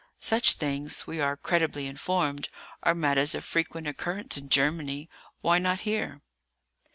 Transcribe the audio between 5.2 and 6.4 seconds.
Why not here?